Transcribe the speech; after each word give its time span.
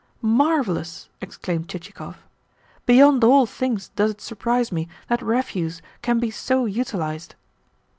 "Marvellous!" 0.23 1.09
exclaimed 1.21 1.69
Chichikov. 1.69 2.17
"Beyond 2.87 3.23
all 3.23 3.45
things 3.45 3.89
does 3.89 4.09
it 4.09 4.19
surprise 4.19 4.71
me 4.71 4.87
that 5.09 5.21
refuse 5.21 5.83
can 6.01 6.17
be 6.17 6.31
so 6.31 6.65
utilised." 6.65 7.35